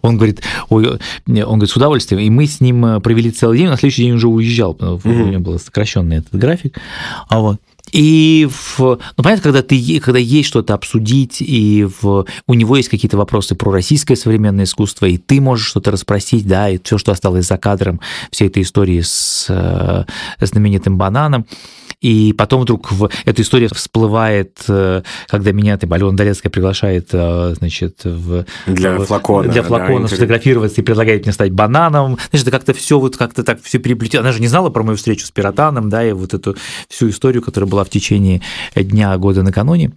[0.02, 3.76] Он говорит, ой, он говорит, с удовольствием, и мы с ним провели целый день, на
[3.76, 6.78] следующий день уже уезжал, у него был сокращенный этот график,
[7.28, 7.60] а вот.
[7.96, 12.90] И в, ну, понятно, когда, ты, когда есть что-то обсудить, и в, у него есть
[12.90, 17.12] какие-то вопросы про российское современное искусство, и ты можешь что-то расспросить, да, и все, что
[17.12, 20.04] осталось за кадром всей этой истории с, э,
[20.44, 21.46] с знаменитым бананом,
[22.02, 27.54] и потом вдруг в эта история всплывает, э, когда меня там, Алена Долецкая приглашает, э,
[27.56, 32.18] значит, в, для в, флакона, для флакона да, сфотографироваться и предлагает мне стать бананом.
[32.30, 34.20] Значит, как-то все вот как-то так все переплетено.
[34.20, 36.56] Она же не знала про мою встречу с пиротаном, да, и вот эту
[36.88, 38.42] всю историю, которая была в течение
[38.74, 39.92] дня, года накануне.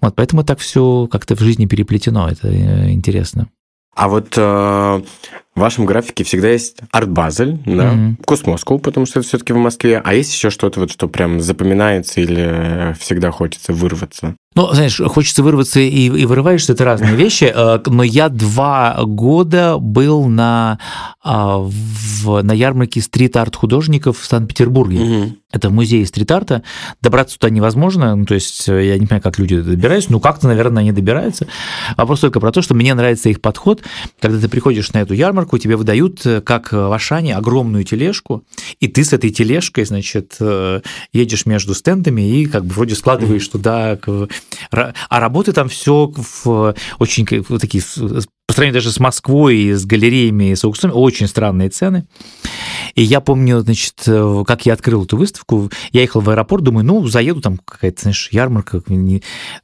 [0.00, 2.28] Вот, поэтому так все как-то в жизни переплетено.
[2.28, 3.48] Это э, интересно.
[3.94, 5.04] А вот э, в
[5.60, 8.24] вашем графике всегда есть Art Basel, да, mm-hmm.
[8.24, 10.00] Cosmoscow, потому что это все-таки в Москве.
[10.02, 14.36] А есть еще что-то, вот, что прям запоминается или всегда хочется вырваться?
[14.56, 19.78] Ну, знаешь, хочется вырваться и, и вырываешься, это разные вещи, э, но я два года
[19.78, 20.80] был на,
[21.22, 24.98] а, в, на ярмарке стрит-арт художников в Санкт-Петербурге.
[24.98, 25.36] Угу.
[25.52, 26.64] Это музей стрит-арта.
[27.00, 30.48] Добраться туда невозможно, ну, то есть э, я не понимаю, как люди добираются, ну, как-то,
[30.48, 31.46] наверное, они добираются.
[31.96, 33.82] Вопрос только про то, что мне нравится их подход,
[34.20, 38.42] когда ты приходишь на эту ярмарку, тебе выдают, э, как в Ашане, огромную тележку,
[38.80, 40.38] и ты с этой тележкой, значит,
[41.12, 43.96] едешь между стендами и как бы вроде складываешь туда
[44.70, 47.82] а работы там все в очень такие
[48.50, 52.06] по сравнению даже с Москвой и с галереями и с аукционами, очень странные цены.
[52.96, 57.06] И я помню, значит, как я открыл эту выставку, я ехал в аэропорт, думаю, ну,
[57.06, 58.82] заеду, там какая-то, знаешь, ярмарка.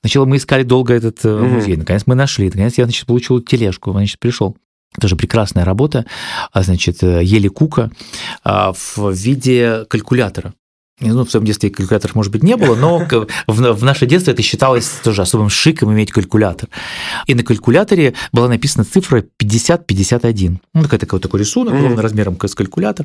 [0.03, 1.49] Сначала мы искали долго этот mm-hmm.
[1.49, 4.57] музей, наконец мы нашли, наконец я, значит, получил тележку, значит, пришел.
[5.01, 6.07] Тоже прекрасная работа,
[6.53, 7.91] а, значит, Ели Кука
[8.45, 10.55] а, в виде калькулятора.
[10.99, 13.07] Ну, в своем детстве калькуляторов, может быть, не было, но
[13.47, 16.71] в, в наше детство это считалось тоже особым шиком иметь калькулятор.
[17.27, 20.57] И на калькуляторе была написана цифра 50-51.
[20.73, 23.05] Ну, такой, такой, такой рисунок, ровно размером с калькулятор.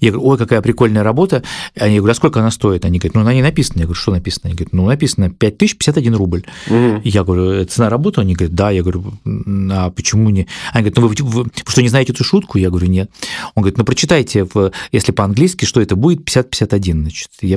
[0.00, 1.42] Я говорю, ой, какая прикольная работа.
[1.74, 2.84] Они говорят, а сколько она стоит?
[2.84, 3.78] Они говорят, ну, она не написана.
[3.78, 4.42] Я говорю, что написано?
[4.48, 6.44] Они говорят, ну, написано 5051 рубль.
[6.66, 7.00] Mm-hmm.
[7.04, 8.20] Я говорю, цена работы?
[8.20, 8.70] Они говорят, да.
[8.70, 9.14] Я говорю,
[9.70, 10.46] а почему не?
[10.74, 12.58] Они говорят, ну, вы, вы, вы что, не знаете эту шутку?
[12.58, 13.10] Я говорю, нет.
[13.54, 17.56] Он говорит, ну, прочитайте, в, если по-английски, что это будет 50-51 значит, я,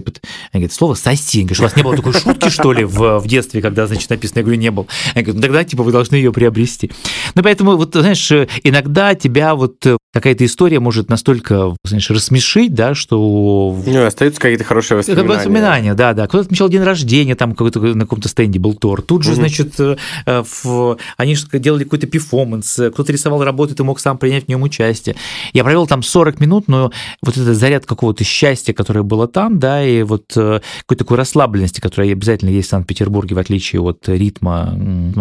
[0.52, 1.42] они говорят, слово «соси».
[1.42, 4.40] Говорят, у вас не было такой шутки, что ли, в, в детстве, когда, значит, написано?
[4.40, 4.88] Я говорю, не был.
[5.16, 6.92] Они говорят, ну тогда, типа, вы должны ее приобрести.
[7.36, 8.32] Ну, поэтому, вот, знаешь,
[8.64, 13.78] иногда тебя вот какая-то история может настолько, знаешь, рассмешить, да, что...
[13.86, 15.38] Ну, остаются какие-то хорошие воспоминания.
[15.38, 16.28] Воспоминания, да, да.
[16.28, 19.02] Кто-то отмечал день рождения, там какой-то на каком-то стенде был тор.
[19.02, 19.38] Тут же, угу.
[19.38, 20.98] значит, э, в...
[21.18, 25.16] они делали какой-то перформанс, кто-то рисовал работу, ты мог сам принять в нем участие.
[25.54, 26.92] Я провел там 40 минут, но
[27.22, 32.12] вот этот заряд какого-то счастья, которое было там, да, и вот какой-то такой расслабленности, которая
[32.12, 34.78] обязательно есть в Санкт-Петербурге, в отличие от ритма,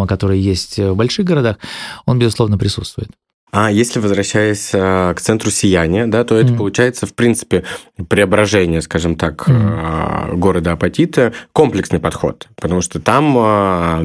[0.09, 1.59] который есть в больших городах,
[2.05, 3.11] он, безусловно, присутствует.
[3.53, 6.57] А если возвращаясь э, к центру сияния, да, то это mm.
[6.57, 7.65] получается, в принципе,
[8.09, 10.37] преображение, скажем так, mm.
[10.37, 13.33] города Апатита, комплексный подход, потому что там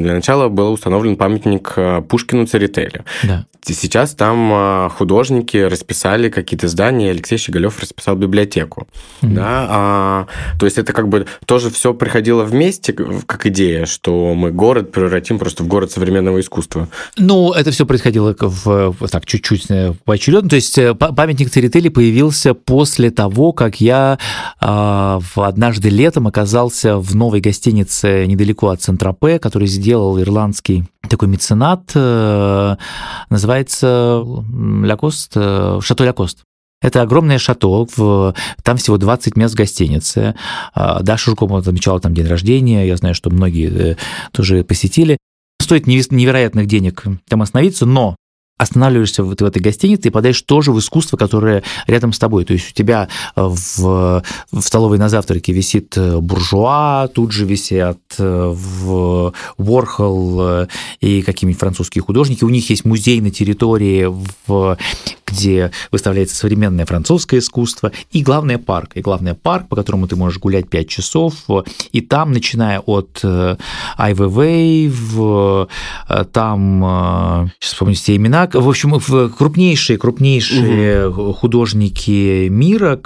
[0.02, 1.74] для начала был установлен памятник
[2.08, 3.04] Пушкину Церетели.
[3.24, 3.46] Да.
[3.64, 8.88] Сейчас там художники расписали какие-то здания, Алексей Щеголев расписал библиотеку.
[9.22, 9.34] Mm.
[9.34, 10.28] Да, а,
[10.60, 15.38] то есть это как бы тоже все приходило вместе, как идея, что мы город превратим
[15.38, 16.88] просто в город современного искусства.
[17.18, 20.50] Ну, это все происходило в, так, чуть-чуть э, поочередно.
[20.50, 24.20] То есть э, памятник Церетели появился после того, как я
[24.60, 31.92] а, однажды летом оказался в новой гостинице недалеко от Центропе, который сделал ирландский такой меценат,
[31.96, 32.76] э,
[33.30, 34.24] называется
[34.84, 36.40] Лякост, Шато Лякост.
[36.82, 40.36] Это огромное шато, в, там всего 20 мест в гостинице.
[40.74, 43.98] А, Даша Журкова отмечала там день рождения, я знаю, что многие
[44.32, 45.18] тоже посетили.
[45.62, 48.16] Стоит невероятных денег там остановиться, но
[48.62, 52.46] останавливаешься вот в этой гостинице и подаешь тоже в искусство, которое рядом с тобой.
[52.46, 57.46] То есть у тебя э, в, в столовой на завтраке висит э, буржуа, тут же
[57.46, 60.68] висят э, в Уорхол
[61.00, 62.44] и какие-нибудь французские художники.
[62.44, 64.08] У них есть музей на территории,
[64.46, 64.78] в,
[65.26, 67.92] где выставляется современное французское искусство.
[68.12, 68.92] И главное парк.
[68.94, 71.34] И главное парк, по которому ты можешь гулять 5 часов.
[71.92, 75.68] И там, начиная от Ай Weiwei,
[76.32, 81.34] там, сейчас вспомню все имена, так, в общем, крупнейшие, крупнейшие угу.
[81.34, 83.00] художники мира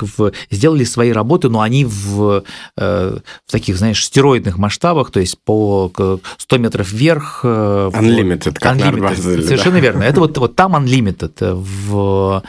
[0.51, 2.43] сделали свои работы, но они в,
[2.75, 5.91] в таких, знаешь, стероидных масштабах, то есть по
[6.37, 7.41] 100 метров вверх.
[7.43, 9.41] Unlimited, как unlimited.
[9.41, 9.81] Совершенно да.
[9.81, 10.03] верно.
[10.03, 11.53] Это вот, вот там Unlimited.
[11.53, 12.43] В,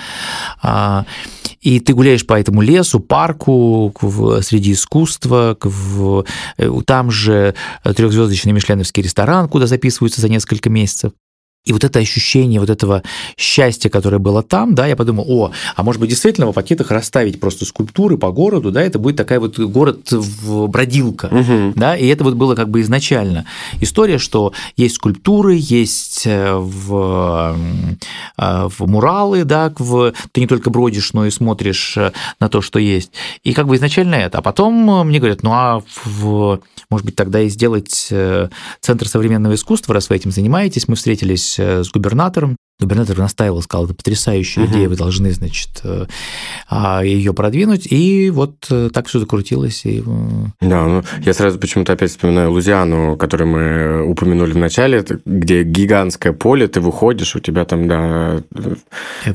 [0.63, 1.05] а,
[1.61, 6.25] и ты гуляешь по этому лесу, парку, в, среди искусства, в,
[6.85, 11.13] там же трехзвездочный мишленовский ресторан, куда записываются за несколько месяцев.
[11.67, 13.03] И вот это ощущение вот этого
[13.37, 17.41] счастья, которое было там, да, я подумал, о, а может быть действительно в пакетах расставить
[17.41, 21.73] просто скульптуры по городу, да, это будет такая вот город в бродилка, угу.
[21.75, 23.47] да, и это вот было как бы изначально.
[23.81, 27.57] История, что есть скульптуры, есть э, в,
[28.39, 32.63] э, в муралы, да, в, ты не только бродишь, но и смотришь э, на то,
[32.63, 33.11] что есть,
[33.43, 37.41] и как бы изначально это, а потом мне говорят, ну а в, может быть тогда
[37.41, 37.91] и сделать
[38.81, 43.95] центр современного искусства, раз вы этим занимаетесь, мы встретились с губернатором Губернатор настаивал, сказал, это
[43.95, 44.73] потрясающая угу.
[44.73, 46.05] идея, вы должны, значит, э,
[46.69, 47.91] а, ее продвинуть.
[47.91, 49.87] И вот э, так все закрутилось.
[49.87, 50.05] И...
[50.61, 56.35] Да, ну, я сразу почему-то опять вспоминаю Лузиану, которую мы упомянули в начале, где гигантское
[56.35, 58.43] поле, ты выходишь, у тебя там, да,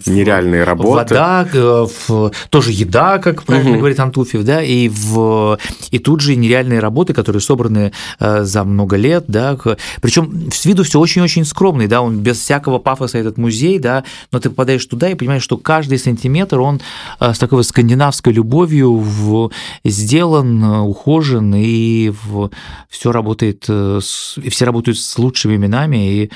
[0.05, 1.15] нереальные работы.
[1.15, 3.79] Вода, в, тоже еда, как правильно угу.
[3.79, 5.57] говорит Антуфьев, да, и, в,
[5.89, 9.57] и тут же нереальные работы, которые собраны за много лет, да,
[9.99, 14.39] причем с виду все очень-очень скромный, да, он без всякого пафоса этот музей, да, но
[14.39, 16.81] ты попадаешь туда и понимаешь, что каждый сантиметр, он
[17.19, 19.51] э, с такой скандинавской любовью в,
[19.83, 22.51] сделан, э, ухожен, и в,
[22.89, 26.31] все работает, э, все работают с лучшими именами и,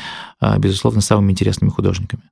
[0.58, 2.24] безусловно, самыми интересными художниками.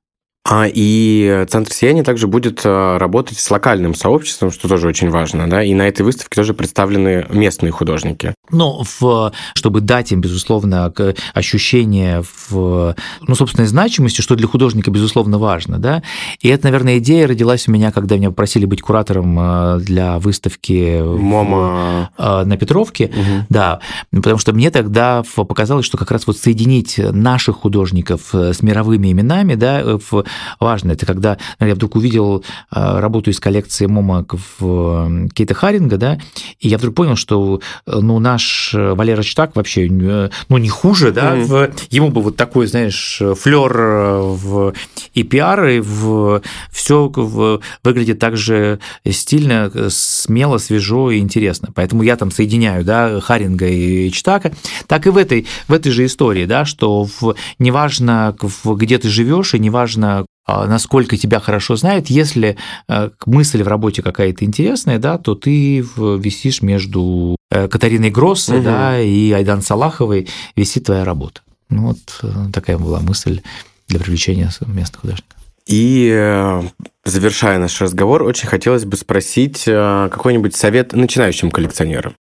[0.46, 5.48] А, и Центр сияния также будет э, работать с локальным сообществом, что тоже очень важно,
[5.48, 8.34] да, и на этой выставке тоже представлены местные художники.
[8.50, 10.92] Ну, в, чтобы дать им, безусловно,
[11.32, 16.02] ощущение в, ну, собственной значимости, что для художника, безусловно, важно, да,
[16.40, 21.00] и это, наверное, идея родилась у меня, когда меня попросили быть куратором э, для выставки
[21.02, 22.10] Мома.
[22.18, 23.46] В, э, на Петровке, угу.
[23.48, 23.80] да,
[24.10, 29.54] потому что мне тогда показалось, что как раз вот соединить наших художников с мировыми именами,
[29.54, 30.26] да, в
[30.60, 30.92] важно.
[30.92, 32.44] Это когда я вдруг увидел
[32.74, 34.26] э, работу из коллекции Мома
[34.58, 36.18] в Кейта Харинга, да,
[36.60, 41.36] и я вдруг понял, что э, ну, наш Валера Чтак вообще ну, не хуже, да,
[41.36, 41.44] mm-hmm.
[41.44, 44.72] в, ему бы вот такой, знаешь, флер в,
[45.14, 51.70] и пиар, и в, все в, выглядит так же стильно, смело, свежо и интересно.
[51.74, 54.52] Поэтому я там соединяю, да, Харинга и Чтака,
[54.86, 59.54] так и в этой, в этой же истории, да, что в, неважно, где ты живешь,
[59.54, 62.56] и неважно, а, насколько тебя хорошо знают, если
[62.88, 68.64] э, мысль в работе какая-то интересная, да, то ты висишь между э, Катариной Гроссы угу.
[68.64, 71.40] да, и Айдан Салаховой, висит твоя работа.
[71.70, 73.40] Ну вот э, такая была мысль
[73.88, 75.38] для привлечения местных художников.
[75.66, 76.60] И
[77.06, 82.14] завершая наш разговор, очень хотелось бы спросить какой-нибудь совет начинающим коллекционерам.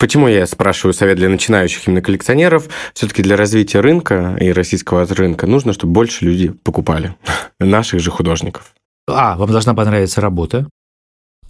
[0.00, 2.70] Почему я спрашиваю совет для начинающих именно коллекционеров?
[2.94, 7.14] Все-таки для развития рынка и российского рынка нужно, чтобы больше людей покупали
[7.60, 8.72] наших же художников.
[9.06, 10.66] А, вам должна понравиться работа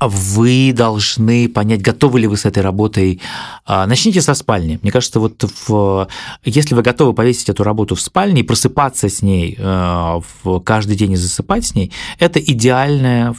[0.09, 3.21] вы должны понять, готовы ли вы с этой работой.
[3.67, 4.79] А, начните со спальни.
[4.83, 6.09] Мне кажется, вот в,
[6.45, 10.97] если вы готовы повесить эту работу в спальне и просыпаться с ней э, в каждый
[10.97, 13.35] день и засыпать с ней, это идеальное,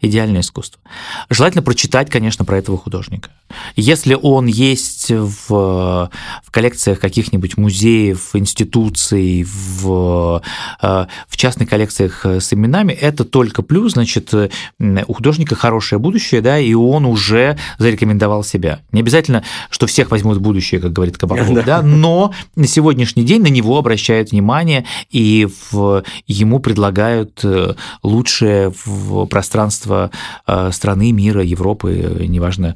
[0.00, 0.80] идеальное искусство.
[1.28, 3.30] Желательно прочитать, конечно, про этого художника.
[3.76, 10.42] Если он есть в, в коллекциях каких-нибудь музеев, институций, в,
[10.82, 16.58] э, в частных коллекциях с именами, это только плюс, значит, у художника хорошее будущее, да,
[16.58, 18.80] и он уже зарекомендовал себя.
[18.92, 21.62] Не обязательно, что всех возьмут в будущее, как говорит Кабаков, да.
[21.62, 28.72] да, но на сегодняшний день на него обращают внимание и в, ему предлагают э, лучшее
[28.84, 30.10] в пространство
[30.46, 32.74] э, страны, мира, Европы, неважно,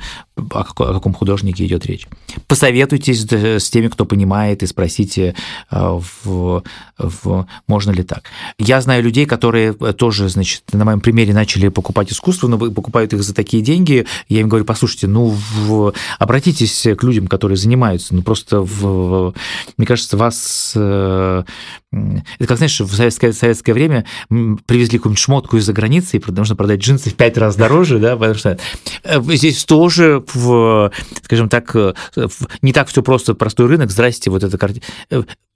[0.51, 2.07] о, каком художнике идет речь.
[2.47, 5.35] Посоветуйтесь с теми, кто понимает, и спросите,
[5.71, 6.63] э, в,
[6.99, 8.25] в, можно ли так.
[8.59, 13.23] Я знаю людей, которые тоже, значит, на моем примере начали покупать искусство, но покупают их
[13.23, 14.07] за такие деньги.
[14.29, 18.15] Я им говорю, послушайте, ну, в, обратитесь к людям, которые занимаются.
[18.15, 19.35] Ну, просто, в,
[19.77, 21.43] мне кажется, вас э,
[21.91, 26.81] это как, знаешь, в советское, советское время привезли какую-нибудь шмотку из-за границы, и нужно продать
[26.81, 28.59] джинсы в пять раз дороже, да, потому что
[29.05, 30.91] э, здесь тоже, в,
[31.23, 31.95] скажем так, э,
[32.63, 34.85] не так все просто, простой рынок, здрасте, вот эта картина.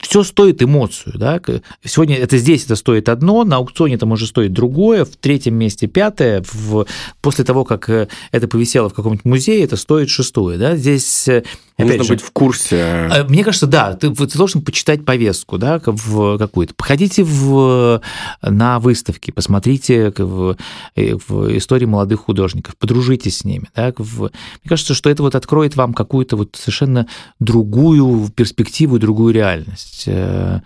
[0.02, 1.40] Все стоит эмоцию, да.
[1.84, 5.86] Сегодня это здесь это стоит одно, на аукционе это может стоить другое, в третьем месте
[5.86, 6.86] пятое, в...
[7.20, 10.76] после того, как э, это повисело в каком-нибудь музее, это стоит шестое, да.
[10.76, 11.44] Здесь э,
[11.76, 12.76] Опять Нужно же, быть в курсе.
[12.76, 16.74] Э, мне кажется, да, ты, ты должен почитать повестку, да, в какую-то.
[16.74, 18.00] Походите в,
[18.42, 20.56] на выставки, посмотрите в,
[20.94, 23.68] в истории молодых художников, подружитесь с ними.
[23.74, 27.06] Да, в, мне кажется, что это вот откроет вам какую-то вот совершенно
[27.40, 29.91] другую перспективу, другую реальность.
[30.06, 30.60] Э,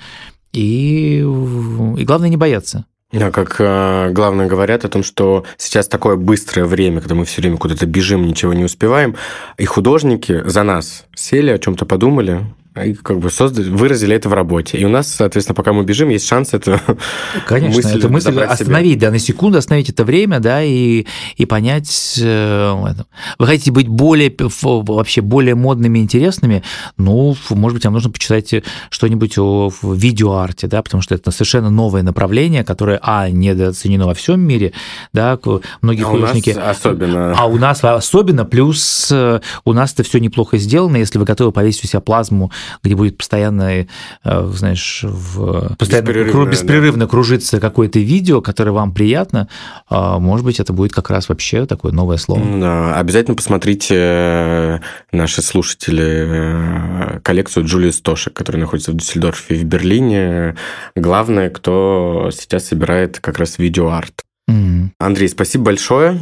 [0.52, 2.86] и, и главное не бояться.
[3.12, 7.40] Да, как э, главное говорят о том, что сейчас такое быстрое время, когда мы все
[7.40, 9.16] время куда-то бежим, ничего не успеваем,
[9.58, 12.44] и художники за нас сели, о чем-то подумали,
[12.84, 14.78] и как бы создали, выразили это в работе.
[14.78, 16.80] И у нас, соответственно, пока мы бежим, есть шанс это
[17.46, 19.00] Конечно, мысль это мысль остановить, себе.
[19.00, 21.06] да, на секунду остановить это время, да, и,
[21.36, 22.94] и понять, э,
[23.38, 26.62] вы хотите быть более, вообще более модными, интересными,
[26.98, 28.54] ну, может быть, вам нужно почитать
[28.90, 34.40] что-нибудь о видеоарте, да, потому что это совершенно новое направление, которое, а, недооценено во всем
[34.40, 34.72] мире,
[35.12, 35.38] да,
[35.80, 36.50] многие а художники...
[36.50, 37.34] У нас особенно.
[37.36, 41.52] А у нас особенно, плюс э, у нас это все неплохо сделано, если вы готовы
[41.52, 42.50] повесить у себя плазму
[42.82, 43.86] где будет постоянно,
[44.24, 47.10] э, знаешь, в, постоянно беспрерывно, беспрерывно да.
[47.10, 49.48] кружиться какое-то видео, которое вам приятно,
[49.88, 52.42] а, может быть, это будет как раз вообще такое новое слово.
[52.60, 54.78] Да, обязательно посмотрите э,
[55.12, 60.56] наши слушатели э, коллекцию Джулии Стошек, которая находится в Дюссельдорфе и в Берлине.
[60.94, 64.24] Главное, кто сейчас собирает как раз видеоарт.
[64.48, 64.90] Mm-hmm.
[64.98, 66.20] Андрей, спасибо большое.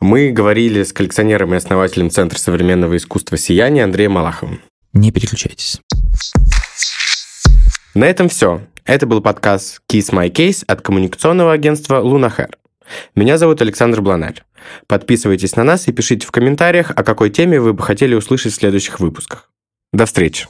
[0.00, 4.60] Мы говорили с коллекционером и основателем Центра современного искусства «Сияние» Андреем Малаховым.
[4.92, 5.80] Не переключайтесь.
[7.94, 8.62] На этом все.
[8.84, 12.50] Это был подкаст Kiss My Case от коммуникационного агентства Лунахер.
[13.14, 14.42] Меня зовут Александр Бланаль.
[14.86, 18.56] Подписывайтесь на нас и пишите в комментариях, о какой теме вы бы хотели услышать в
[18.56, 19.50] следующих выпусках.
[19.92, 20.46] До встречи!